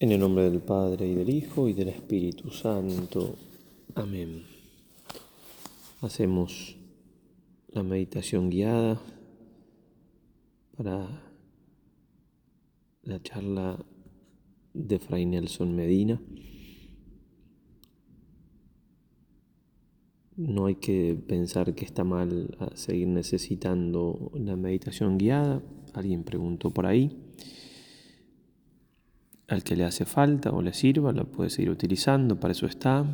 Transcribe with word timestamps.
En 0.00 0.12
el 0.12 0.20
nombre 0.20 0.48
del 0.48 0.60
Padre 0.60 1.08
y 1.08 1.14
del 1.16 1.28
Hijo 1.28 1.66
y 1.66 1.72
del 1.72 1.88
Espíritu 1.88 2.50
Santo. 2.50 3.34
Amén. 3.96 4.44
Hacemos 6.02 6.76
la 7.72 7.82
meditación 7.82 8.48
guiada 8.48 9.00
para 10.76 11.04
la 13.02 13.20
charla 13.24 13.84
de 14.72 15.00
Fray 15.00 15.26
Nelson 15.26 15.74
Medina. 15.74 16.22
No 20.36 20.66
hay 20.66 20.76
que 20.76 21.20
pensar 21.26 21.74
que 21.74 21.84
está 21.84 22.04
mal 22.04 22.56
seguir 22.74 23.08
necesitando 23.08 24.30
la 24.34 24.54
meditación 24.54 25.18
guiada. 25.18 25.60
Alguien 25.92 26.22
preguntó 26.22 26.70
por 26.70 26.86
ahí 26.86 27.27
al 29.48 29.64
que 29.64 29.76
le 29.76 29.84
hace 29.84 30.04
falta 30.04 30.50
o 30.50 30.62
le 30.62 30.74
sirva, 30.74 31.12
la 31.12 31.24
puede 31.24 31.50
seguir 31.50 31.70
utilizando, 31.70 32.38
para 32.38 32.52
eso 32.52 32.66
está, 32.66 33.04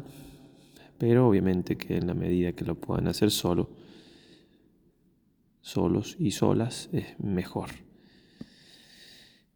pero 0.99 1.29
obviamente 1.29 1.77
que 1.77 1.97
en 1.97 2.09
la 2.09 2.15
medida 2.15 2.53
que 2.53 2.65
lo 2.65 2.75
puedan 2.75 3.07
hacer 3.07 3.31
solo, 3.31 3.71
solos 5.61 6.17
y 6.19 6.33
solas, 6.33 6.89
es 6.93 7.19
mejor. 7.21 7.71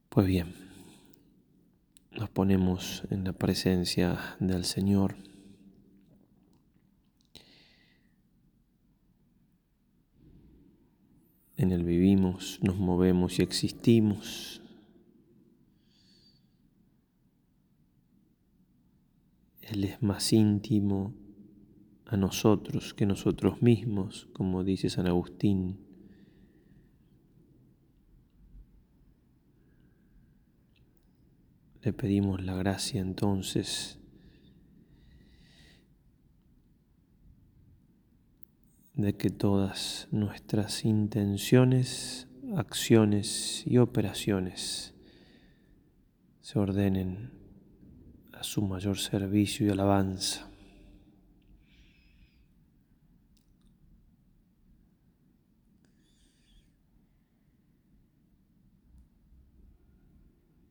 Pues 0.09 0.27
bien, 0.27 0.55
nos 2.13 2.31
ponemos 2.31 3.03
en 3.11 3.25
la 3.25 3.33
presencia 3.33 4.37
del 4.39 4.65
Señor. 4.65 5.17
En 11.57 11.73
Él 11.73 11.85
vivimos, 11.85 12.61
nos 12.63 12.77
movemos 12.77 13.41
y 13.41 13.43
existimos. 13.43 14.63
Él 19.71 19.85
es 19.85 20.03
más 20.03 20.33
íntimo 20.33 21.15
a 22.07 22.17
nosotros 22.17 22.95
que 22.95 23.05
nosotros 23.05 23.61
mismos, 23.61 24.29
como 24.33 24.65
dice 24.65 24.89
San 24.89 25.07
Agustín. 25.07 25.79
Le 31.83 31.93
pedimos 31.93 32.43
la 32.43 32.55
gracia 32.55 33.01
entonces 33.01 33.99
de 38.95 39.17
que 39.17 39.31
todas 39.31 40.09
nuestras 40.11 40.85
intenciones, 40.85 42.27
acciones 42.57 43.65
y 43.67 43.79
operaciones 43.79 44.95
se 46.41 46.59
ordenen 46.59 47.38
a 48.39 48.45
su 48.45 48.63
mayor 48.63 48.99
servicio 48.99 49.67
y 49.67 49.71
alabanza. 49.71 50.49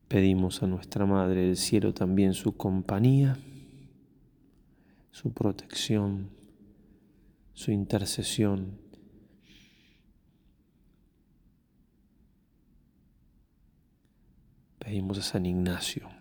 Pedimos 0.08 0.64
a 0.64 0.68
nuestra 0.68 1.06
Madre 1.06 1.42
del 1.42 1.58
Cielo 1.58 1.94
también 1.94 2.34
su 2.34 2.56
compañía, 2.56 3.38
su 5.12 5.34
protección, 5.34 6.30
su 7.54 7.72
intercesión. 7.72 8.80
Pedimos 14.80 15.18
a 15.18 15.22
San 15.22 15.46
Ignacio 15.46 16.17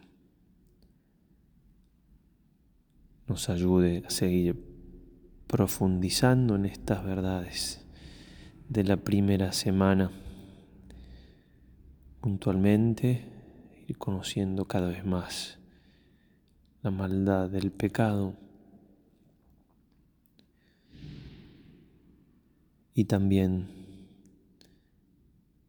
nos 3.28 3.48
ayude 3.48 4.04
a 4.06 4.10
seguir 4.10 4.62
profundizando 5.46 6.56
en 6.56 6.66
estas 6.66 7.04
verdades 7.04 7.84
de 8.68 8.84
la 8.84 8.96
primera 8.96 9.52
semana, 9.52 10.10
puntualmente 12.20 13.24
ir 13.86 13.98
conociendo 13.98 14.66
cada 14.66 14.88
vez 14.88 15.04
más 15.04 15.58
la 16.82 16.90
maldad 16.90 17.48
del 17.48 17.70
pecado. 17.70 18.34
Y 22.94 23.04
también 23.04 23.68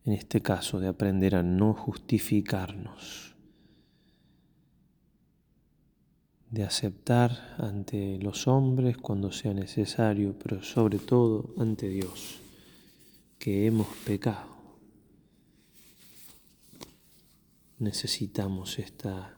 en 0.06 0.13
este 0.13 0.41
caso 0.41 0.79
de 0.79 0.88
aprender 0.88 1.35
a 1.35 1.44
no 1.44 1.73
justificarnos 1.73 3.27
de 6.50 6.63
aceptar 6.63 7.56
ante 7.58 8.19
los 8.19 8.47
hombres 8.47 8.97
cuando 8.97 9.31
sea 9.31 9.53
necesario, 9.53 10.38
pero 10.38 10.63
sobre 10.63 11.00
todo 11.00 11.53
ante 11.58 11.90
Dios, 11.90 12.40
que 13.38 13.66
hemos 13.66 13.88
pecado. 14.06 14.56
Necesitamos 17.80 18.80
esta, 18.80 19.38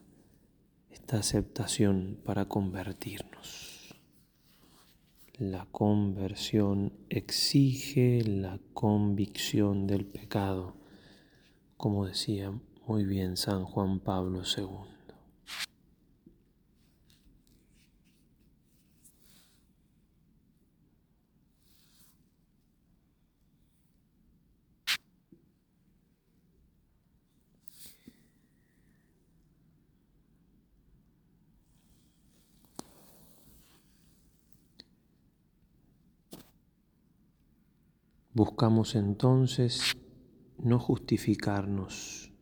esta 0.90 1.18
aceptación 1.18 2.18
para 2.24 2.46
convertirnos. 2.46 3.94
La 5.36 5.66
conversión 5.72 6.92
exige 7.08 8.22
la 8.24 8.60
convicción 8.72 9.86
del 9.86 10.06
pecado, 10.06 10.76
como 11.76 12.06
decía 12.06 12.52
muy 12.86 13.04
bien 13.04 13.36
San 13.36 13.64
Juan 13.64 14.00
Pablo 14.00 14.42
II. 14.44 14.89
Buscamos 38.40 38.94
entonces 38.94 39.94
no 40.56 40.78
justificarnos. 40.78 42.32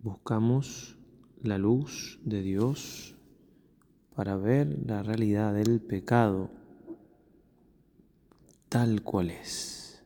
Buscamos 0.00 0.98
la 1.42 1.56
luz 1.56 2.20
de 2.24 2.42
Dios 2.42 3.16
para 4.14 4.36
ver 4.36 4.80
la 4.84 5.02
realidad 5.02 5.54
del 5.54 5.80
pecado 5.80 6.50
tal 8.68 9.02
cual 9.02 9.30
es. 9.30 10.04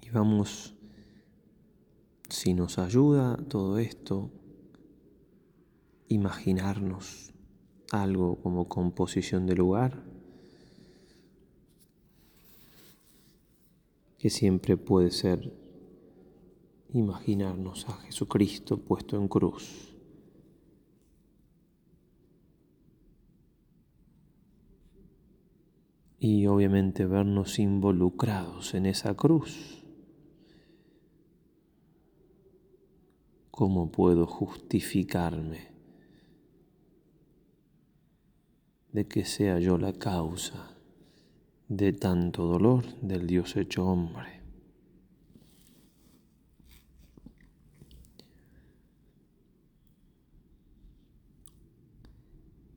Y 0.00 0.08
vamos, 0.08 0.74
si 2.30 2.54
nos 2.54 2.78
ayuda 2.78 3.36
todo 3.46 3.76
esto, 3.76 4.39
imaginarnos 6.10 7.32
algo 7.92 8.42
como 8.42 8.68
composición 8.68 9.46
de 9.46 9.54
lugar, 9.54 10.02
que 14.18 14.28
siempre 14.28 14.76
puede 14.76 15.12
ser 15.12 15.56
imaginarnos 16.92 17.88
a 17.88 17.92
Jesucristo 17.92 18.78
puesto 18.78 19.16
en 19.16 19.28
cruz. 19.28 19.96
Y 26.18 26.46
obviamente 26.48 27.06
vernos 27.06 27.58
involucrados 27.60 28.74
en 28.74 28.86
esa 28.86 29.14
cruz. 29.14 29.84
¿Cómo 33.52 33.90
puedo 33.90 34.26
justificarme? 34.26 35.69
De 38.92 39.06
que 39.06 39.24
sea 39.24 39.58
yo 39.58 39.78
la 39.78 39.92
causa 39.92 40.76
de 41.68 41.92
tanto 41.92 42.46
dolor 42.46 42.84
del 43.00 43.26
Dios 43.26 43.56
hecho 43.56 43.86
hombre. 43.86 44.40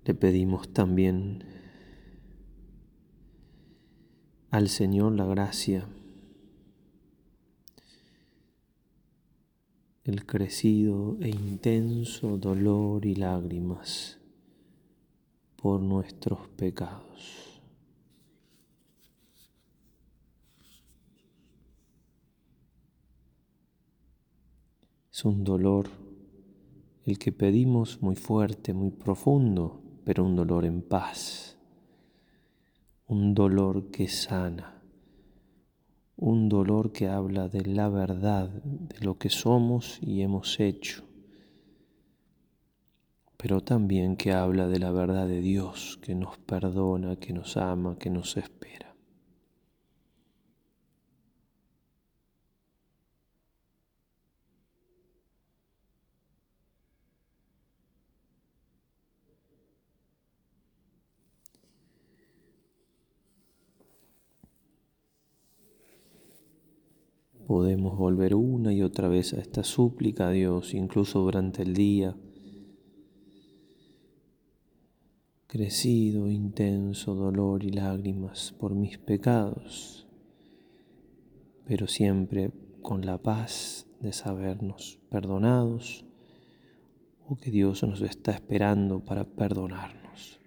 Le 0.05 0.13
pedimos 0.13 0.71
también 0.73 1.43
al 4.51 4.69
Señor 4.69 5.13
la 5.13 5.25
gracia, 5.25 5.87
el 10.03 10.25
crecido 10.25 11.17
e 11.21 11.29
intenso 11.29 12.37
dolor 12.37 13.05
y 13.05 13.15
lágrimas 13.15 14.19
por 15.63 15.79
nuestros 15.79 16.49
pecados. 16.57 17.61
Es 25.09 25.23
un 25.23 25.45
dolor 25.45 25.87
el 27.05 27.17
que 27.17 27.31
pedimos 27.31 28.01
muy 28.01 28.17
fuerte, 28.17 28.73
muy 28.73 28.91
profundo, 28.91 29.81
pero 30.03 30.25
un 30.25 30.35
dolor 30.35 30.65
en 30.65 30.81
paz, 30.81 31.57
un 33.07 33.33
dolor 33.33 33.89
que 33.89 34.09
sana, 34.09 34.83
un 36.17 36.49
dolor 36.49 36.91
que 36.91 37.07
habla 37.07 37.47
de 37.47 37.65
la 37.67 37.87
verdad, 37.87 38.49
de 38.49 38.99
lo 38.99 39.17
que 39.17 39.29
somos 39.29 39.97
y 40.01 40.23
hemos 40.23 40.59
hecho 40.59 41.12
pero 43.43 43.59
también 43.59 44.15
que 44.15 44.31
habla 44.31 44.69
de 44.69 44.79
la 44.79 44.89
verdad 44.91 45.27
de 45.27 45.41
Dios, 45.41 45.99
que 46.01 46.15
nos 46.15 46.37
perdona, 46.37 47.17
que 47.17 47.33
nos 47.33 47.57
ama, 47.57 47.97
que 47.99 48.09
nos 48.09 48.37
espera. 48.37 48.95
Podemos 67.45 67.97
volver 67.97 68.35
una 68.35 68.71
y 68.71 68.81
otra 68.81 69.09
vez 69.09 69.33
a 69.33 69.41
esta 69.41 69.65
súplica 69.65 70.29
a 70.29 70.31
Dios, 70.31 70.73
incluso 70.73 71.19
durante 71.19 71.63
el 71.63 71.73
día. 71.73 72.15
Crecido, 75.53 76.31
intenso 76.31 77.13
dolor 77.13 77.63
y 77.63 77.69
lágrimas 77.69 78.55
por 78.59 78.73
mis 78.73 78.97
pecados, 78.97 80.07
pero 81.67 81.85
siempre 81.85 82.49
con 82.81 83.05
la 83.05 83.19
paz 83.19 83.85
de 83.99 84.13
sabernos 84.13 84.97
perdonados 85.11 86.05
o 87.27 87.35
que 87.35 87.51
Dios 87.51 87.83
nos 87.83 88.01
está 88.01 88.31
esperando 88.31 89.05
para 89.05 89.25
perdonarnos. 89.25 90.39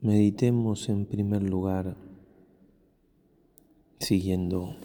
Meditemos 0.00 0.88
en 0.88 1.04
primer 1.04 1.42
lugar 1.42 1.96
siguiendo 4.00 4.76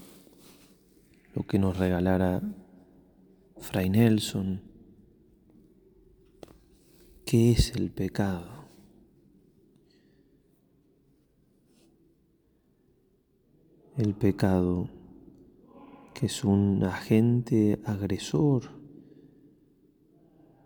lo 1.34 1.44
que 1.44 1.58
nos 1.58 1.78
regalara 1.78 2.42
Fray 3.58 3.90
Nelson. 3.90 4.62
¿Qué 7.26 7.52
es 7.52 7.76
el 7.76 7.90
pecado? 7.90 8.66
El 13.98 14.14
pecado 14.14 14.90
que 16.14 16.28
es 16.28 16.44
un 16.44 16.84
agente 16.84 17.80
agresor, 17.86 18.70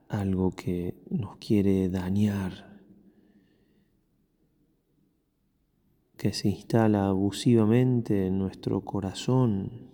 algo 0.07 0.51
que 0.51 0.95
nos 1.09 1.37
quiere 1.37 1.89
dañar 1.89 2.68
que 6.19 6.33
se 6.33 6.49
instala 6.49 7.07
abusivamente 7.07 8.27
en 8.27 8.39
nuestro 8.39 8.81
corazón, 8.81 9.89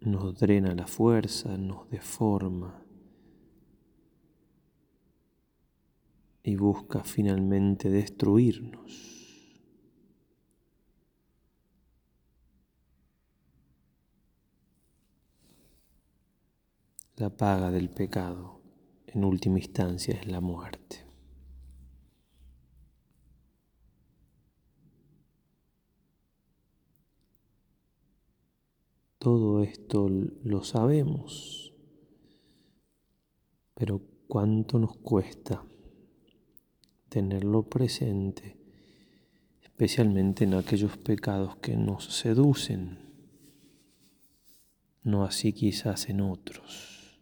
nos 0.00 0.36
drena 0.36 0.74
la 0.74 0.88
fuerza, 0.88 1.56
nos 1.56 1.88
deforma 1.88 2.82
y 6.42 6.56
busca 6.56 7.04
finalmente 7.04 7.88
destruirnos. 7.88 9.14
La 17.14 17.30
paga 17.30 17.70
del 17.70 17.90
pecado 17.90 18.60
en 19.06 19.24
última 19.24 19.58
instancia 19.58 20.14
es 20.14 20.26
la 20.26 20.40
muerte. 20.40 21.05
Todo 29.26 29.60
esto 29.64 30.08
lo 30.44 30.62
sabemos, 30.62 31.74
pero 33.74 34.00
cuánto 34.28 34.78
nos 34.78 34.98
cuesta 34.98 35.64
tenerlo 37.08 37.64
presente, 37.64 38.56
especialmente 39.64 40.44
en 40.44 40.54
aquellos 40.54 40.96
pecados 40.98 41.56
que 41.56 41.76
nos 41.76 42.04
seducen, 42.04 43.00
no 45.02 45.24
así 45.24 45.52
quizás 45.52 46.08
en 46.08 46.20
otros. 46.20 47.18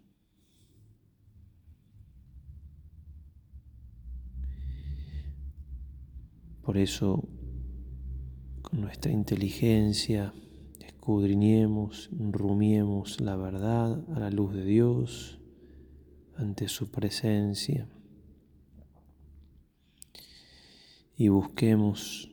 Por 6.61 6.77
eso, 6.77 7.27
con 8.61 8.83
nuestra 8.83 9.11
inteligencia, 9.11 10.35
escudriñemos, 11.05 12.09
rumiemos 12.19 13.21
la 13.21 13.37
verdad 13.37 14.03
a 14.17 14.21
la 14.21 14.31
luz 14.31 14.55
de 14.55 14.65
Dios, 14.65 15.39
ante 16.35 16.67
su 16.67 16.91
presencia, 16.91 17.87
y 21.19 21.29
busquemos 21.29 22.33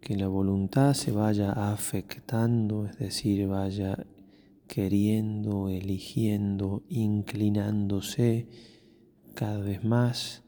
que 0.00 0.16
la 0.16 0.26
voluntad 0.26 0.94
se 0.94 1.12
vaya 1.12 1.52
afectando, 1.52 2.86
es 2.86 2.98
decir, 2.98 3.46
vaya 3.46 4.04
queriendo, 4.66 5.68
eligiendo, 5.68 6.82
inclinándose 6.88 8.48
cada 9.36 9.60
vez 9.60 9.84
más 9.84 10.42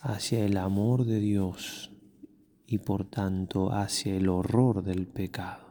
hacia 0.00 0.44
el 0.44 0.56
amor 0.56 1.04
de 1.04 1.20
Dios 1.20 1.92
y 2.66 2.78
por 2.78 3.04
tanto 3.04 3.72
hacia 3.72 4.16
el 4.16 4.28
horror 4.28 4.82
del 4.82 5.06
pecado. 5.06 5.69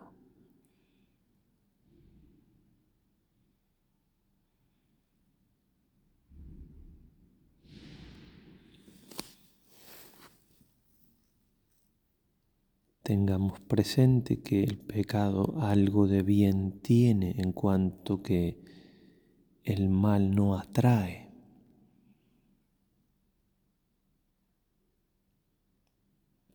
Tengamos 13.10 13.60
presente 13.62 14.40
que 14.40 14.64
el 14.64 14.78
pecado 14.78 15.56
algo 15.62 16.08
de 16.08 16.22
bien 16.22 16.80
tiene 16.80 17.34
en 17.40 17.54
cuanto 17.54 18.22
que 18.22 18.62
el 19.64 19.90
mal 19.90 20.30
no 20.30 20.56
atrae. 20.56 21.28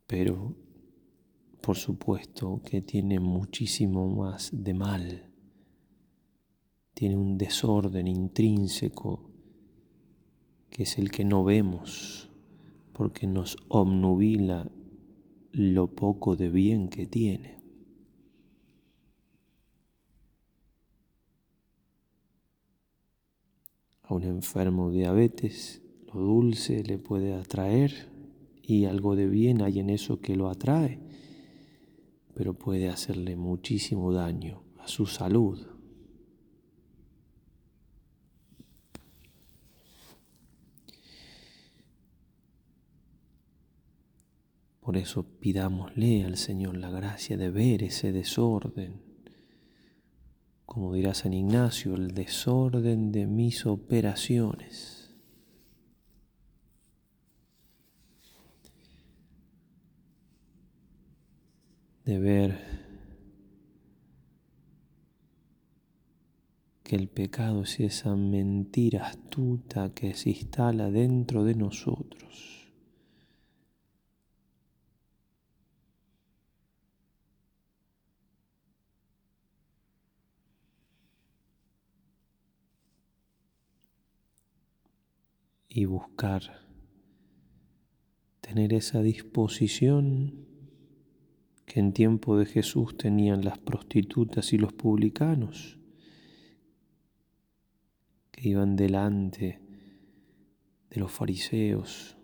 Pero 0.06 0.54
por 1.60 1.74
supuesto 1.76 2.62
que 2.64 2.82
tiene 2.82 3.18
muchísimo 3.18 4.06
más 4.06 4.50
de 4.52 4.74
mal. 4.74 5.32
Tiene 6.94 7.16
un 7.16 7.36
desorden 7.36 8.06
intrínseco 8.06 9.28
que 10.70 10.84
es 10.84 10.98
el 10.98 11.10
que 11.10 11.24
no 11.24 11.42
vemos 11.42 12.30
porque 12.92 13.26
nos 13.26 13.56
obnubila 13.66 14.70
lo 15.54 15.86
poco 15.86 16.34
de 16.34 16.50
bien 16.50 16.88
que 16.88 17.06
tiene. 17.06 17.54
A 24.02 24.14
un 24.14 24.24
enfermo 24.24 24.90
de 24.90 24.98
diabetes 24.98 25.80
lo 26.12 26.20
dulce 26.20 26.82
le 26.82 26.98
puede 26.98 27.34
atraer 27.34 28.08
y 28.62 28.86
algo 28.86 29.14
de 29.14 29.28
bien 29.28 29.62
hay 29.62 29.78
en 29.78 29.90
eso 29.90 30.20
que 30.20 30.34
lo 30.34 30.48
atrae, 30.48 30.98
pero 32.34 32.54
puede 32.54 32.88
hacerle 32.88 33.36
muchísimo 33.36 34.12
daño 34.12 34.64
a 34.78 34.88
su 34.88 35.06
salud. 35.06 35.73
Por 44.84 44.98
eso 44.98 45.22
pidámosle 45.40 46.24
al 46.24 46.36
Señor 46.36 46.76
la 46.76 46.90
gracia 46.90 47.38
de 47.38 47.50
ver 47.50 47.82
ese 47.82 48.12
desorden. 48.12 49.00
Como 50.66 50.92
dirá 50.92 51.14
San 51.14 51.32
Ignacio, 51.32 51.94
el 51.94 52.10
desorden 52.10 53.10
de 53.10 53.26
mis 53.26 53.64
operaciones. 53.64 55.16
De 62.04 62.18
ver 62.18 62.58
que 66.82 66.96
el 66.96 67.08
pecado 67.08 67.62
es 67.62 67.80
esa 67.80 68.14
mentira 68.16 69.06
astuta 69.06 69.94
que 69.94 70.12
se 70.12 70.28
instala 70.28 70.90
dentro 70.90 71.42
de 71.42 71.54
nosotros. 71.54 72.63
Y 85.76 85.86
buscar 85.86 86.68
tener 88.40 88.72
esa 88.72 89.02
disposición 89.02 90.46
que 91.66 91.80
en 91.80 91.92
tiempo 91.92 92.38
de 92.38 92.46
Jesús 92.46 92.96
tenían 92.96 93.44
las 93.44 93.58
prostitutas 93.58 94.52
y 94.52 94.58
los 94.58 94.72
publicanos, 94.72 95.80
que 98.30 98.50
iban 98.50 98.76
delante 98.76 99.60
de 100.90 101.00
los 101.00 101.10
fariseos 101.10 102.16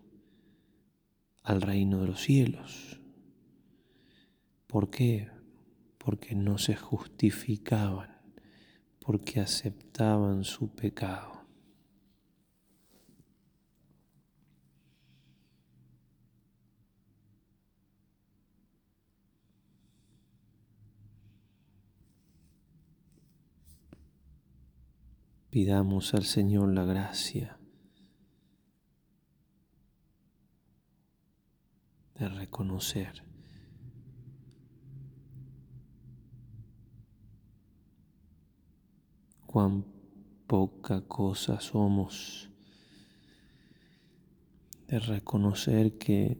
al 1.42 1.60
reino 1.60 2.02
de 2.02 2.06
los 2.06 2.20
cielos. 2.20 3.00
¿Por 4.68 4.90
qué? 4.90 5.28
Porque 5.98 6.36
no 6.36 6.56
se 6.56 6.76
justificaban, 6.76 8.16
porque 9.00 9.40
aceptaban 9.40 10.44
su 10.44 10.68
pecado. 10.68 11.39
Pidamos 25.50 26.14
al 26.14 26.22
Señor 26.22 26.72
la 26.72 26.84
gracia 26.84 27.58
de 32.14 32.28
reconocer 32.28 33.24
cuán 39.44 39.86
poca 40.46 41.00
cosa 41.08 41.60
somos, 41.60 42.48
de 44.86 45.00
reconocer 45.00 45.98
que 45.98 46.38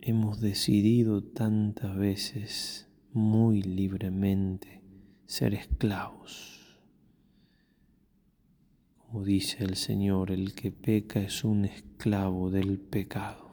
hemos 0.00 0.40
decidido 0.40 1.22
tantas 1.22 1.96
veces 1.96 2.88
muy 3.12 3.62
libremente 3.62 4.82
ser 5.26 5.54
esclavos 5.54 6.59
como 9.10 9.24
dice 9.24 9.64
el 9.64 9.74
Señor, 9.74 10.30
el 10.30 10.54
que 10.54 10.70
peca 10.70 11.20
es 11.20 11.42
un 11.42 11.64
esclavo 11.64 12.48
del 12.48 12.78
pecado. 12.78 13.50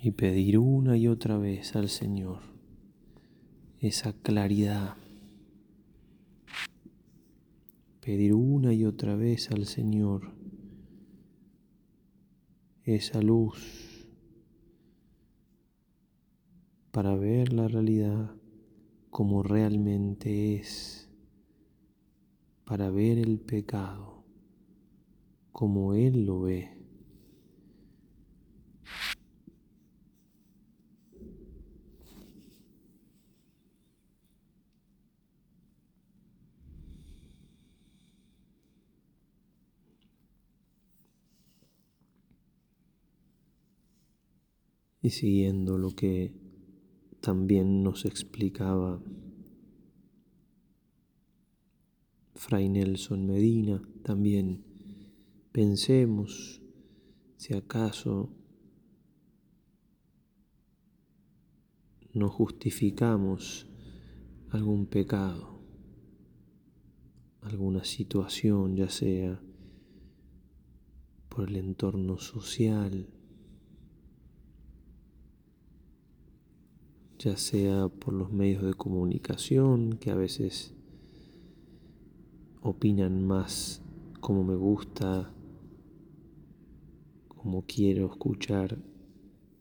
Y 0.00 0.12
pedir 0.12 0.58
una 0.58 0.96
y 0.96 1.06
otra 1.06 1.36
vez 1.36 1.76
al 1.76 1.90
Señor 1.90 2.40
esa 3.78 4.14
claridad. 4.14 4.96
Pedir 8.00 8.32
una 8.32 8.72
y 8.72 8.86
otra 8.86 9.16
vez 9.16 9.50
al 9.50 9.66
Señor 9.66 10.32
esa 12.84 13.20
luz 13.20 13.87
para 16.90 17.14
ver 17.14 17.52
la 17.52 17.68
realidad 17.68 18.34
como 19.10 19.42
realmente 19.42 20.56
es, 20.56 21.10
para 22.64 22.90
ver 22.90 23.18
el 23.18 23.38
pecado 23.38 24.24
como 25.52 25.94
Él 25.94 26.24
lo 26.26 26.42
ve. 26.42 26.78
y 45.00 45.10
siguiendo 45.10 45.78
lo 45.78 45.90
que 45.94 46.47
también 47.28 47.82
nos 47.82 48.06
explicaba 48.06 49.02
Fray 52.34 52.70
Nelson 52.70 53.26
Medina, 53.26 53.86
también 54.02 54.64
pensemos 55.52 56.62
si 57.36 57.52
acaso 57.52 58.30
no 62.14 62.30
justificamos 62.30 63.66
algún 64.48 64.86
pecado, 64.86 65.60
alguna 67.42 67.84
situación, 67.84 68.74
ya 68.74 68.88
sea 68.88 69.38
por 71.28 71.50
el 71.50 71.56
entorno 71.56 72.16
social, 72.16 73.17
ya 77.18 77.36
sea 77.36 77.88
por 77.88 78.14
los 78.14 78.30
medios 78.30 78.62
de 78.62 78.74
comunicación 78.74 79.98
que 79.98 80.10
a 80.10 80.14
veces 80.14 80.72
opinan 82.62 83.26
más 83.26 83.82
como 84.20 84.44
me 84.44 84.54
gusta, 84.54 85.32
como 87.28 87.64
quiero 87.66 88.06
escuchar 88.06 88.78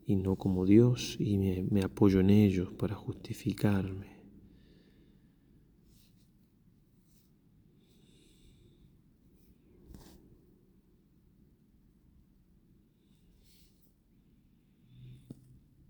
y 0.06 0.16
no 0.16 0.36
como 0.36 0.66
Dios 0.66 1.18
y 1.20 1.38
me, 1.38 1.82
apoyo 1.82 2.20
en 2.20 2.30
ellos 2.30 2.72
para 2.74 2.96
justificarme. 2.96 4.17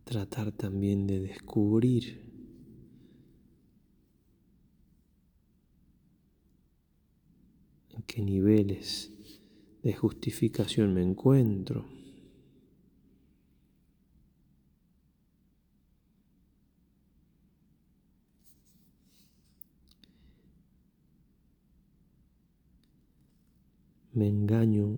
Tratar 0.08 0.54
también 0.54 1.06
de 1.06 1.20
descubrir 1.20 2.22
en 7.90 8.02
qué 8.04 8.22
niveles 8.22 9.12
de 9.84 9.94
justificación 9.94 10.94
me 10.94 11.04
encuentro. 11.04 11.84
Me 24.14 24.30
engaño 24.30 24.98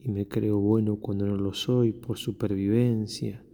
y 0.00 0.08
me 0.08 0.26
creo 0.26 0.58
bueno 0.58 0.96
cuando 0.96 1.26
no 1.26 1.36
lo 1.36 1.52
soy 1.52 1.92
por 1.92 2.16
supervivencia 2.16 3.45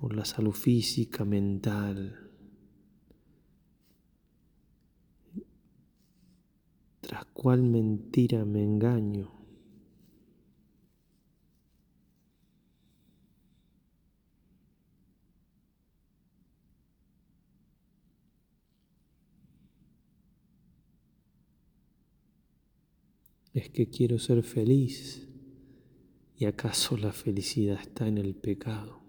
por 0.00 0.16
la 0.16 0.24
salud 0.24 0.52
física, 0.52 1.26
mental. 1.26 2.30
¿Tras 7.02 7.26
cuál 7.34 7.62
mentira 7.62 8.46
me 8.46 8.62
engaño? 8.62 9.30
Es 23.52 23.68
que 23.68 23.90
quiero 23.90 24.18
ser 24.18 24.42
feliz. 24.42 25.28
¿Y 26.38 26.46
acaso 26.46 26.96
la 26.96 27.12
felicidad 27.12 27.78
está 27.82 28.08
en 28.08 28.16
el 28.16 28.34
pecado? 28.34 28.99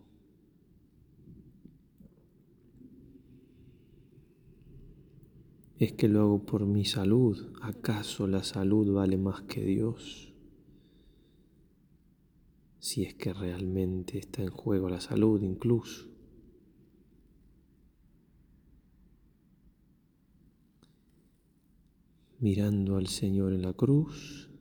¿Es 5.81 5.93
que 5.93 6.07
lo 6.07 6.21
hago 6.21 6.45
por 6.45 6.67
mi 6.67 6.85
salud? 6.85 7.55
¿Acaso 7.59 8.27
la 8.27 8.43
salud 8.43 8.93
vale 8.93 9.17
más 9.17 9.41
que 9.41 9.65
Dios? 9.65 10.31
Si 12.77 13.01
es 13.01 13.15
que 13.15 13.33
realmente 13.33 14.19
está 14.19 14.43
en 14.43 14.51
juego 14.51 14.89
la 14.89 15.01
salud 15.01 15.41
incluso. 15.41 16.07
Mirando 22.37 22.97
al 22.97 23.07
Señor 23.07 23.51
en 23.51 23.63
la 23.63 23.73
cruz, 23.73 24.51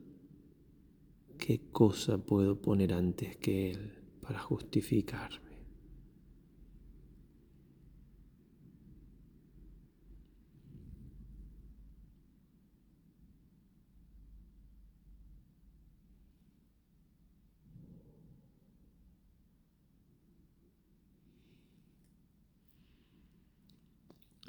¿qué 1.37 1.69
cosa 1.71 2.17
puedo 2.17 2.59
poner 2.59 2.93
antes 2.93 3.37
que 3.37 3.69
Él 3.69 3.93
para 4.21 4.39
justificarme? 4.39 5.50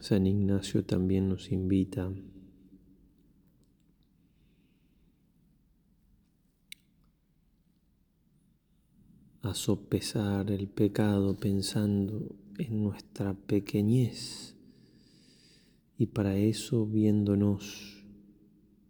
San 0.02 0.26
Ignacio 0.26 0.84
también 0.84 1.28
nos 1.28 1.52
invita. 1.52 2.12
A 9.42 9.54
sopesar 9.54 10.50
el 10.50 10.66
pecado 10.66 11.36
pensando 11.36 12.34
en 12.58 12.82
nuestra 12.82 13.34
pequeñez. 13.34 14.56
Y 15.96 16.06
para 16.06 16.36
eso 16.36 16.84
viéndonos 16.84 18.04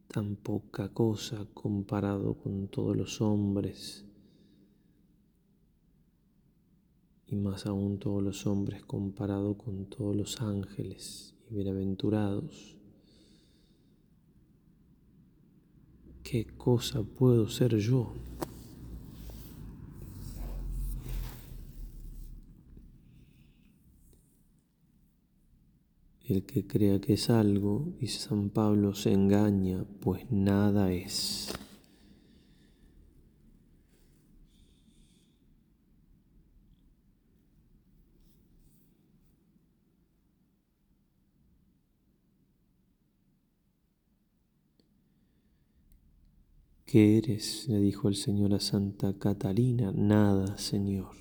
tan 0.09 0.37
poca 0.37 0.95
cosa 0.95 1.47
comparado 1.53 2.39
con 2.39 2.69
todos 2.69 2.97
los 2.97 3.21
hombres 3.21 4.07
y 7.33 7.37
más 7.37 7.65
aún 7.65 7.99
todos 7.99 8.23
los 8.23 8.47
hombres 8.47 8.85
comparado 8.85 9.57
con 9.57 9.87
todos 9.87 10.15
los 10.15 10.43
ángeles 10.43 11.35
y 11.49 11.55
bienaventurados. 11.55 12.77
¿Qué 16.23 16.47
cosa 16.59 17.03
puedo 17.03 17.49
ser 17.49 17.79
yo? 17.79 18.13
El 26.25 26.45
que 26.45 26.67
crea 26.67 27.01
que 27.01 27.15
es 27.15 27.31
algo, 27.31 27.95
y 27.99 28.09
San 28.09 28.51
Pablo 28.51 28.95
se 28.95 29.11
engaña, 29.13 29.87
pues 30.01 30.31
nada 30.31 30.93
es. 30.93 31.51
¿Qué 46.93 47.17
eres? 47.17 47.69
le 47.71 47.81
dijo 47.81 48.09
el 48.09 48.17
Señor 48.17 48.53
a 48.53 48.61
Santa 48.61 49.15
Catalina. 49.19 49.93
Nada, 49.97 50.59
Señor. 50.59 51.17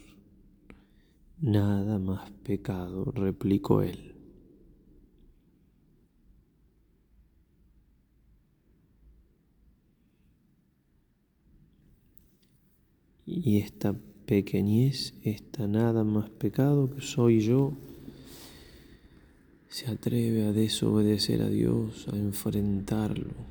Nada 1.40 1.98
más 1.98 2.30
pecado, 2.44 3.06
replicó 3.06 3.82
él. 3.82 4.13
Y 13.25 13.60
esta 13.60 13.96
pequeñez, 14.25 15.13
esta 15.24 15.68
nada 15.68 16.04
más 16.04 16.30
pecado 16.32 16.94
que 16.94 17.00
soy 17.00 17.40
yo, 17.40 17.72
se 19.70 19.90
atreve 19.90 20.48
a 20.48 20.51
desobedecer 20.51 21.42
a 21.42 21.48
Dios, 21.48 22.10
a 22.10 22.18
enfrentarlo 22.18 23.50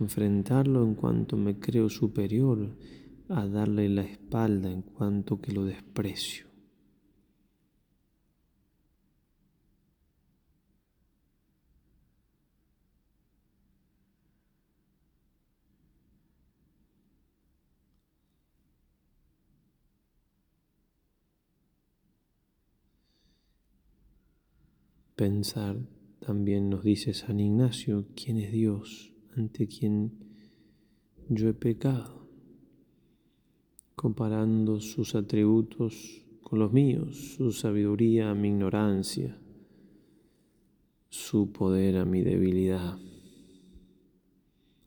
enfrentarlo 0.00 0.84
en 0.84 0.94
cuanto 0.94 1.36
me 1.36 1.58
creo 1.58 1.88
superior, 1.88 2.76
a 3.28 3.46
darle 3.46 3.88
la 3.88 4.02
espalda 4.02 4.70
en 4.70 4.82
cuanto 4.82 5.40
que 5.40 5.52
lo 5.52 5.64
desprecio. 5.64 6.46
Pensar, 25.16 25.76
también 26.20 26.70
nos 26.70 26.84
dice 26.84 27.12
San 27.12 27.40
Ignacio, 27.40 28.06
quién 28.14 28.38
es 28.38 28.52
Dios 28.52 29.17
ante 29.38 29.66
quien 29.66 30.12
yo 31.28 31.48
he 31.48 31.54
pecado, 31.54 32.26
comparando 33.94 34.80
sus 34.80 35.14
atributos 35.14 36.24
con 36.42 36.58
los 36.58 36.72
míos, 36.72 37.34
su 37.36 37.52
sabiduría 37.52 38.30
a 38.30 38.34
mi 38.34 38.48
ignorancia, 38.48 39.38
su 41.08 41.52
poder 41.52 41.98
a 41.98 42.04
mi 42.04 42.22
debilidad, 42.22 42.98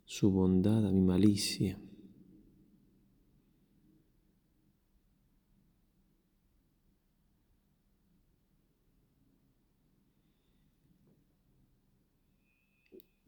su 0.05 0.31
bondad 0.31 0.85
a 0.85 0.91
mi 0.91 1.01
malicia. 1.01 1.79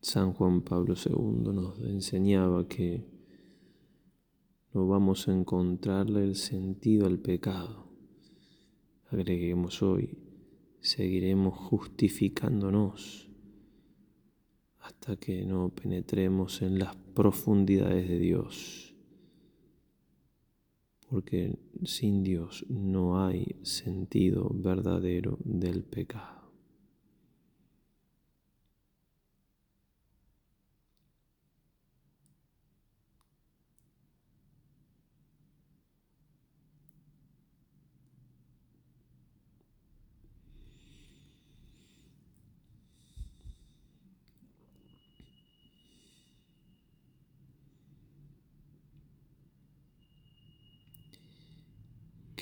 San 0.04 0.34
Juan 0.34 0.64
Pablo 0.64 0.96
II 0.96 1.54
nos 1.54 1.80
enseñaba 1.80 2.68
que 2.68 3.06
no 4.74 4.86
vamos 4.86 5.30
a 5.30 5.32
encontrarle 5.34 6.26
el 6.26 6.36
sentido 6.36 7.08
al 7.08 7.20
pecado. 7.20 7.88
Agreguemos 9.12 9.82
hoy, 9.82 10.18
seguiremos 10.82 11.58
justificándonos 11.58 13.30
hasta 14.82 15.16
que 15.16 15.46
no 15.46 15.70
penetremos 15.70 16.62
en 16.62 16.80
las 16.80 16.98
profundidades 16.98 18.10
de 18.10 18.20
Dios. 18.20 18.94
Porque 21.10 21.58
sin 21.86 22.24
Dios 22.24 22.66
no 22.68 23.26
hay 23.26 23.56
sentido 23.62 24.52
verdadero 24.54 25.38
del 25.46 25.86
pecado. 25.86 26.43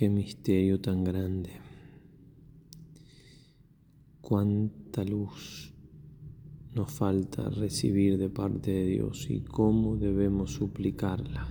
Qué 0.02 0.10
misterio 0.10 0.82
tan 0.82 1.04
grande. 1.04 1.52
Cuánta 4.20 5.04
luz 5.04 5.76
nos 6.74 6.92
falta 6.92 7.48
recibir 7.52 8.18
de 8.18 8.28
parte 8.28 8.72
de 8.72 8.86
Dios 8.88 9.30
y 9.30 9.42
cómo 9.42 9.98
debemos 9.98 10.54
suplicarla. 10.54 11.48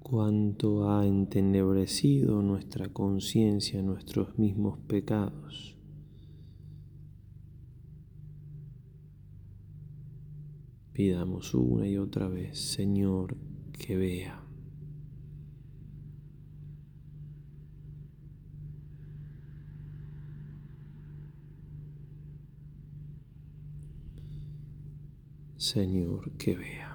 Cuánto 0.00 0.90
ha 0.90 1.06
entenebrecido 1.06 2.42
nuestra 2.42 2.90
conciencia, 2.90 3.80
nuestros 3.80 4.38
mismos 4.38 4.78
pecados. 4.80 5.78
Pidamos 10.92 11.54
una 11.54 11.88
y 11.88 11.96
otra 11.96 12.28
vez, 12.28 12.58
Señor, 12.58 13.36
que 13.72 13.96
vea. 13.96 14.42
Señor, 25.56 26.32
que 26.36 26.56
vea. 26.56 26.91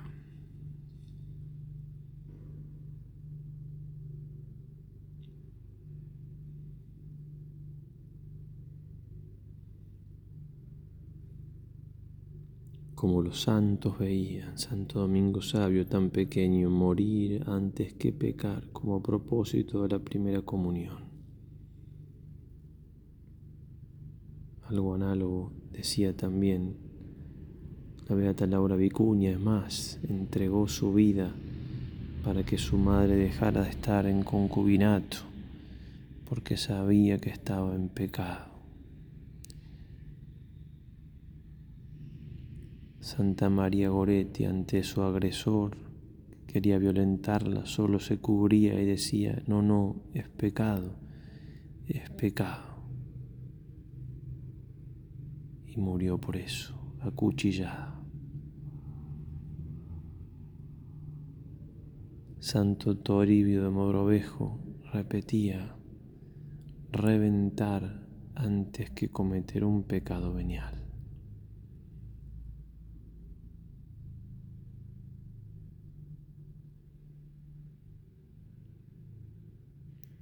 Como 12.98 13.22
los 13.22 13.42
santos 13.44 14.00
veían, 14.00 14.58
Santo 14.58 15.02
Domingo 15.02 15.40
Sabio 15.40 15.86
tan 15.86 16.10
pequeño, 16.10 16.72
morir 16.72 17.44
antes 17.46 17.94
que 17.94 18.12
pecar 18.12 18.72
como 18.72 19.04
propósito 19.04 19.84
de 19.84 19.90
la 19.90 20.00
primera 20.00 20.42
comunión. 20.42 20.98
Algo 24.68 24.96
análogo 24.96 25.52
decía 25.72 26.18
también 26.18 26.76
la 28.10 28.16
beata 28.16 28.48
Laura 28.48 28.76
Vicuña, 28.76 29.30
es 29.30 29.40
más, 29.40 30.00
entregó 30.10 30.68
su 30.68 30.92
vida 30.92 31.32
para 32.24 32.42
que 32.42 32.58
su 32.58 32.80
madre 32.80 33.16
dejara 33.16 33.62
de 33.62 33.70
estar 33.70 34.08
en 34.08 34.24
concubinato, 34.24 35.18
porque 36.28 36.58
sabía 36.58 37.20
que 37.20 37.30
estaba 37.30 37.76
en 37.76 37.90
pecado. 37.90 38.47
Santa 43.08 43.50
María 43.50 43.88
Goretti 43.88 44.44
ante 44.44 44.84
su 44.84 45.02
agresor 45.02 45.78
quería 46.46 46.78
violentarla, 46.78 47.66
solo 47.66 48.02
se 48.02 48.18
cubría 48.18 48.82
y 48.82 48.86
decía, 48.86 49.42
no, 49.48 49.62
no, 49.62 49.96
es 50.14 50.28
pecado, 50.28 51.00
es 51.88 52.10
pecado. 52.10 52.84
Y 55.68 55.78
murió 55.78 56.20
por 56.20 56.36
eso, 56.36 56.98
acuchillada. 57.00 57.98
Santo 62.40 62.98
Toribio 62.98 63.64
de 63.64 63.70
Mogrovejo 63.70 64.60
repetía, 64.92 65.78
reventar 66.92 68.06
antes 68.36 68.90
que 68.90 69.08
cometer 69.08 69.64
un 69.64 69.84
pecado 69.84 70.34
venial. 70.34 70.77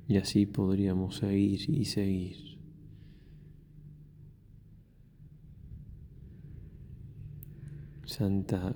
Y 0.08 0.18
así 0.18 0.46
podríamos 0.46 1.18
seguir 1.18 1.70
y 1.70 1.86
seguir. 1.86 2.38
Santa 8.06 8.76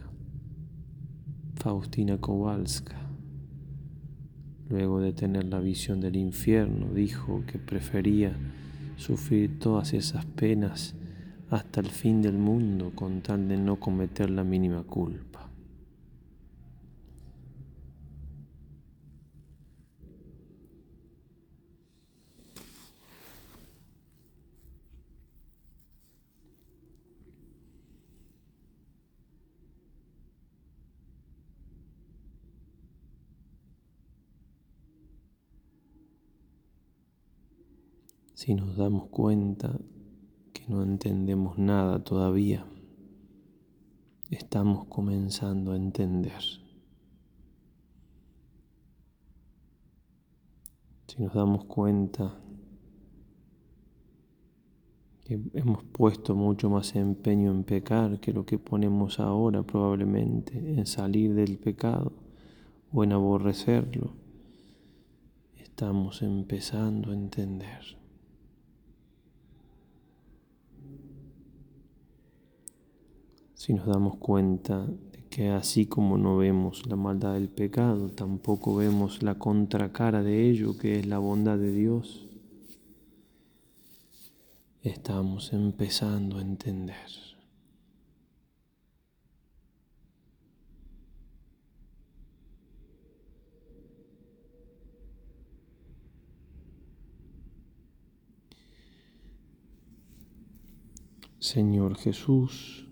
Faustina 1.55 2.17
Kowalska, 2.17 2.97
luego 4.69 4.99
de 5.01 5.13
tener 5.13 5.45
la 5.45 5.59
visión 5.59 6.01
del 6.01 6.15
infierno, 6.15 6.93
dijo 6.93 7.43
que 7.45 7.59
prefería 7.59 8.35
sufrir 8.97 9.59
todas 9.59 9.93
esas 9.93 10.25
penas 10.25 10.95
hasta 11.49 11.79
el 11.79 11.87
fin 11.87 12.21
del 12.21 12.37
mundo 12.37 12.91
con 12.95 13.21
tal 13.21 13.47
de 13.47 13.57
no 13.57 13.75
cometer 13.77 14.29
la 14.29 14.43
mínima 14.43 14.83
culpa. 14.83 15.28
Si 38.49 38.55
nos 38.55 38.75
damos 38.75 39.09
cuenta 39.09 39.79
que 40.53 40.63
no 40.69 40.81
entendemos 40.81 41.59
nada 41.59 42.03
todavía, 42.03 42.65
estamos 44.31 44.85
comenzando 44.85 45.73
a 45.73 45.75
entender. 45.75 46.41
Si 51.05 51.21
nos 51.21 51.31
damos 51.31 51.65
cuenta 51.65 52.39
que 55.25 55.39
hemos 55.53 55.83
puesto 55.83 56.33
mucho 56.33 56.71
más 56.71 56.95
empeño 56.95 57.51
en 57.51 57.63
pecar 57.63 58.19
que 58.19 58.33
lo 58.33 58.47
que 58.47 58.57
ponemos 58.57 59.19
ahora 59.19 59.61
probablemente 59.61 60.57
en 60.57 60.87
salir 60.87 61.35
del 61.35 61.59
pecado 61.59 62.13
o 62.91 63.03
en 63.03 63.11
aborrecerlo, 63.11 64.15
estamos 65.55 66.23
empezando 66.23 67.11
a 67.11 67.13
entender. 67.13 67.98
Si 73.59 73.73
nos 73.73 73.87
damos 73.87 74.15
cuenta 74.15 74.85
de 74.85 75.25
que 75.29 75.49
así 75.49 75.85
como 75.85 76.17
no 76.17 76.37
vemos 76.37 76.87
la 76.87 76.95
maldad 76.95 77.33
del 77.33 77.49
pecado, 77.49 78.09
tampoco 78.09 78.77
vemos 78.77 79.21
la 79.21 79.37
contracara 79.37 80.23
de 80.23 80.49
ello, 80.49 80.77
que 80.77 80.97
es 80.97 81.05
la 81.05 81.17
bondad 81.17 81.57
de 81.57 81.73
Dios, 81.73 82.25
estamos 84.81 85.51
empezando 85.51 86.37
a 86.37 86.41
entender. 86.41 86.95
Señor 101.39 101.97
Jesús, 101.97 102.88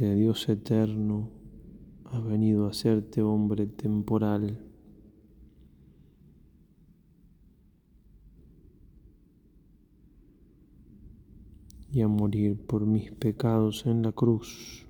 Dios 0.00 0.48
eterno 0.48 1.28
ha 2.06 2.20
venido 2.20 2.66
a 2.66 2.70
hacerte 2.70 3.20
hombre 3.20 3.66
temporal. 3.66 4.66
y 11.92 12.02
a 12.02 12.08
morir 12.08 12.56
por 12.56 12.86
mis 12.86 13.10
pecados 13.10 13.84
en 13.84 14.02
la 14.02 14.12
cruz. 14.12 14.86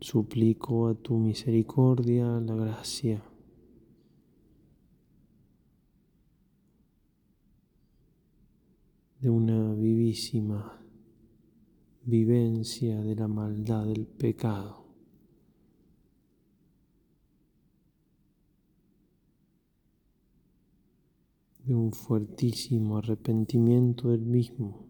Suplico 0.00 0.86
a 0.86 0.94
tu 0.94 1.18
misericordia 1.18 2.38
la 2.38 2.54
gracia 2.54 3.24
de 9.22 9.30
vivencia 12.04 13.00
de 13.00 13.14
la 13.14 13.28
maldad 13.28 13.86
del 13.86 14.06
pecado. 14.06 14.82
de 21.64 21.76
un 21.76 21.92
fuertísimo 21.92 22.98
arrepentimiento 22.98 24.10
del 24.10 24.26
mismo. 24.26 24.86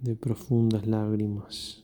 de 0.00 0.16
profundas 0.16 0.86
lágrimas, 0.86 1.82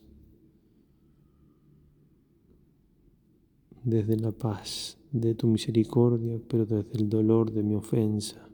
desde 3.82 4.16
la 4.16 4.30
paz 4.30 4.99
de 5.12 5.34
tu 5.34 5.46
misericordia, 5.46 6.38
pero 6.48 6.66
desde 6.66 6.98
el 6.98 7.08
dolor 7.08 7.50
de 7.50 7.62
mi 7.62 7.74
ofensa. 7.74 8.48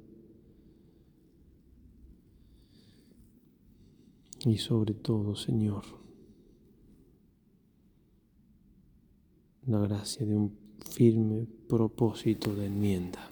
Y 4.45 4.59
sobre 4.59 4.95
todo, 4.95 5.35
Señor, 5.35 5.85
la 9.67 9.81
gracia 9.81 10.25
de 10.25 10.37
un 10.37 10.57
firme 10.91 11.47
propósito 11.69 12.55
de 12.55 12.67
enmienda. 12.67 13.31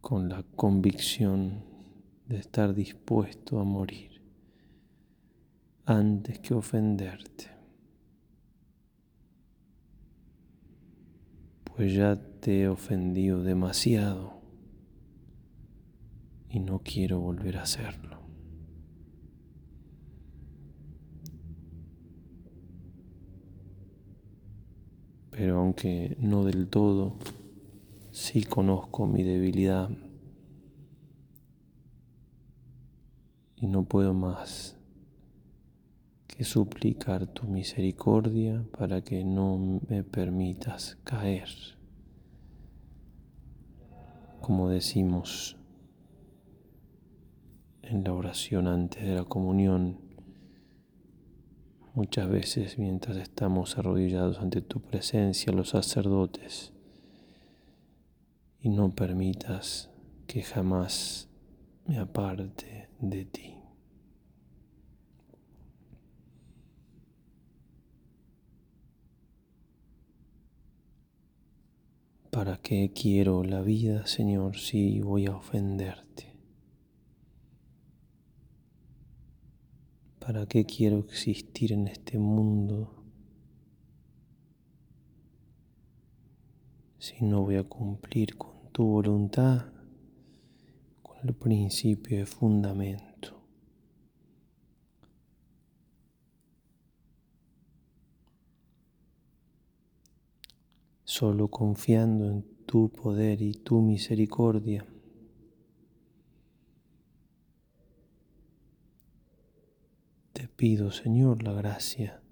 con 0.00 0.28
la 0.28 0.42
convicción 0.54 1.73
de 2.26 2.38
estar 2.38 2.74
dispuesto 2.74 3.60
a 3.60 3.64
morir 3.64 4.22
antes 5.84 6.38
que 6.38 6.54
ofenderte. 6.54 7.50
Pues 11.64 11.92
ya 11.92 12.16
te 12.40 12.62
he 12.62 12.68
ofendido 12.68 13.42
demasiado 13.42 14.40
y 16.48 16.60
no 16.60 16.80
quiero 16.82 17.20
volver 17.20 17.58
a 17.58 17.62
hacerlo. 17.62 18.20
Pero 25.30 25.58
aunque 25.58 26.16
no 26.20 26.44
del 26.44 26.68
todo, 26.68 27.18
sí 28.12 28.44
conozco 28.44 29.06
mi 29.06 29.24
debilidad 29.24 29.90
y 33.64 33.66
no 33.66 33.84
puedo 33.84 34.12
más 34.12 34.76
que 36.26 36.44
suplicar 36.44 37.26
tu 37.26 37.46
misericordia 37.46 38.62
para 38.76 39.00
que 39.00 39.24
no 39.24 39.80
me 39.88 40.04
permitas 40.04 40.98
caer. 41.02 41.48
Como 44.42 44.68
decimos 44.68 45.56
en 47.80 48.04
la 48.04 48.12
oración 48.12 48.66
antes 48.66 49.02
de 49.02 49.14
la 49.14 49.24
comunión, 49.24 49.96
muchas 51.94 52.28
veces 52.28 52.78
mientras 52.78 53.16
estamos 53.16 53.78
arrodillados 53.78 54.40
ante 54.40 54.60
tu 54.60 54.82
presencia, 54.82 55.54
los 55.54 55.70
sacerdotes, 55.70 56.74
y 58.60 58.68
no 58.68 58.94
permitas 58.94 59.88
que 60.26 60.42
jamás 60.42 61.30
me 61.86 61.96
aparte 61.96 62.90
de 63.00 63.24
ti. 63.24 63.53
¿Para 72.34 72.56
qué 72.56 72.90
quiero 72.92 73.44
la 73.44 73.60
vida, 73.60 74.08
Señor, 74.08 74.56
si 74.56 75.00
voy 75.00 75.26
a 75.26 75.36
ofenderte? 75.36 76.34
¿Para 80.18 80.44
qué 80.46 80.66
quiero 80.66 80.98
existir 80.98 81.70
en 81.72 81.86
este 81.86 82.18
mundo 82.18 83.04
si 86.98 87.24
no 87.24 87.42
voy 87.42 87.54
a 87.54 87.62
cumplir 87.62 88.36
con 88.36 88.68
tu 88.72 88.84
voluntad, 88.84 89.66
con 91.04 91.16
el 91.22 91.34
principio 91.34 92.18
de 92.18 92.26
fundamento? 92.26 93.13
Solo 101.16 101.48
confiando 101.48 102.28
en 102.28 102.42
tu 102.66 102.90
poder 102.90 103.40
y 103.40 103.52
tu 103.52 103.80
misericordia 103.80 104.84
pido, 110.56 110.90
Señor, 110.90 111.42
la 111.42 111.52
gracia 111.52 112.22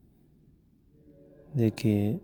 de 1.55 1.73
que 1.73 2.21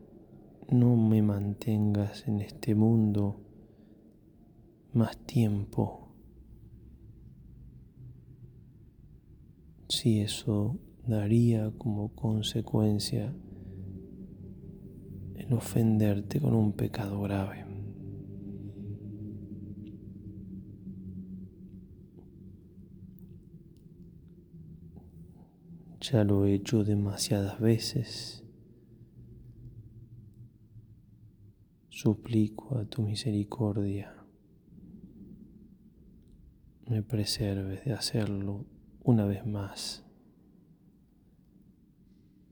no 0.71 0.97
me 0.97 1.23
mantengas 1.23 2.27
en 2.29 2.41
este 2.41 2.75
mundo 2.75 3.41
más 4.93 5.19
tiempo. 5.19 6.09
Si 9.89 10.21
eso 10.21 10.79
daría 11.07 11.73
como 11.79 12.15
consecuencia 12.15 13.35
ofenderte 15.51 16.41
con 16.41 16.55
un 16.55 16.73
pecado 16.73 17.21
grave. 17.23 17.65
Ya 26.01 26.25
lo 26.25 26.47
he 26.47 26.55
hecho 26.55 26.85
demasiadas 26.85 27.61
veces. 27.61 28.45
Suplico 31.89 32.79
a 32.79 32.85
tu 32.85 33.03
misericordia 33.03 34.19
me 36.89 37.03
preserves 37.03 37.85
de 37.85 37.93
hacerlo 37.93 38.65
una 39.03 39.27
vez 39.27 39.45
más 39.45 40.07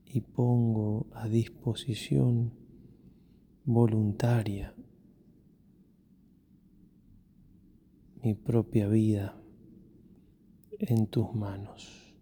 y 0.05 0.21
pongo 0.21 1.07
a 1.13 1.27
disposición 1.27 2.53
voluntaria 3.67 4.73
mi 8.23 8.33
propia 8.33 8.87
vida 8.87 9.37
en 10.79 11.07
tus 11.07 11.35
manos. 11.35 12.15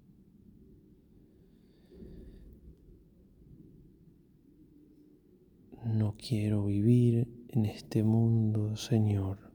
No 5.84 6.16
quiero 6.18 6.66
vivir 6.66 7.28
en 7.50 7.68
este 7.68 8.04
mundo, 8.04 8.76
Señor, 8.76 9.52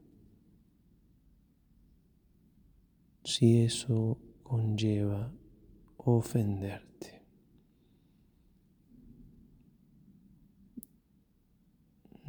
si 3.25 3.63
eso 3.63 4.17
conlleva 4.43 5.33
ofenderte. 5.97 7.20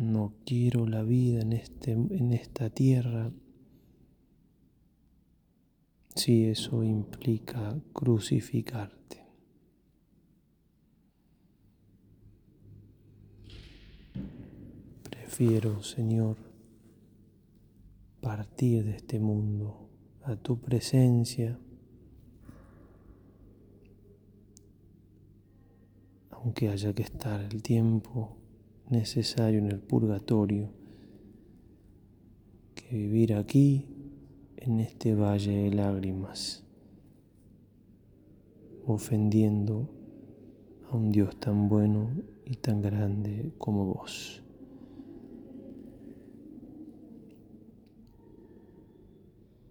No 0.03 0.35
quiero 0.45 0.89
la 0.89 1.05
vida 1.05 1.43
en, 1.43 1.53
este, 1.53 1.93
en 1.93 2.33
esta 2.33 2.71
tierra 2.71 3.31
si 6.17 6.47
eso 6.47 6.83
implica 6.83 7.79
crucificarte. 7.93 9.23
Prefiero, 15.09 15.85
Señor, 15.85 16.37
partir 18.21 18.85
de 18.85 18.97
este 18.97 19.21
mundo 19.21 19.89
a 20.25 20.35
tu 20.35 20.61
presencia, 20.61 21.61
aunque 26.33 26.71
haya 26.71 26.93
que 26.93 27.05
estar 27.05 27.41
el 27.41 27.63
tiempo 27.63 28.42
necesario 28.93 29.59
en 29.59 29.69
el 29.69 29.81
purgatorio, 29.81 30.69
que 32.75 32.95
vivir 32.95 33.35
aquí 33.35 33.87
en 34.59 34.81
este 34.81 35.15
valle 35.15 35.65
de 35.65 35.71
lágrimas, 35.73 36.63
ofendiendo 38.87 39.89
a 40.91 40.97
un 40.97 41.11
Dios 41.11 41.35
tan 41.41 41.69
bueno 41.69 42.11
y 42.45 42.57
tan 42.57 42.83
grande 42.83 43.53
como 43.57 43.87
vos. 43.87 44.43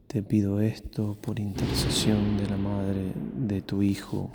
Te 0.08 0.24
pido 0.24 0.60
esto 0.60 1.16
por 1.22 1.40
intercesión 1.40 2.38
de 2.38 2.50
la 2.50 2.58
Madre 2.58 3.14
de 3.38 3.62
tu 3.62 3.82
Hijo, 3.82 4.32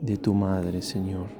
de 0.00 0.16
tu 0.16 0.34
Madre, 0.34 0.82
Señor. 0.82 1.39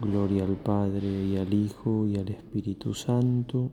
Gloria 0.00 0.44
al 0.44 0.56
Padre 0.56 1.24
y 1.24 1.36
al 1.36 1.52
Hijo 1.52 2.06
y 2.06 2.16
al 2.16 2.28
Espíritu 2.28 2.94
Santo, 2.94 3.70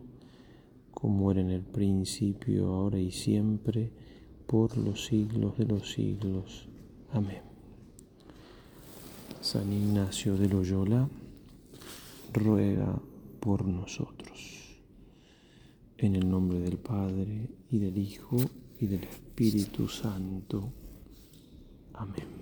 como 0.91 1.31
era 1.31 1.41
en 1.41 1.49
el 1.49 1.63
principio, 1.63 2.67
ahora 2.67 2.99
y 2.99 3.11
siempre, 3.11 3.91
por 4.45 4.77
los 4.77 5.05
siglos 5.05 5.57
de 5.57 5.65
los 5.65 5.91
siglos. 5.91 6.67
Amén. 7.11 7.41
San 9.41 9.71
Ignacio 9.71 10.37
de 10.37 10.49
Loyola 10.49 11.07
ruega 12.33 12.99
por 13.39 13.65
nosotros. 13.65 14.79
En 15.97 16.15
el 16.15 16.29
nombre 16.29 16.59
del 16.59 16.77
Padre 16.77 17.49
y 17.71 17.79
del 17.79 17.97
Hijo 17.97 18.37
y 18.79 18.87
del 18.87 19.03
Espíritu 19.03 19.87
Santo. 19.87 20.71
Amén. 21.93 22.38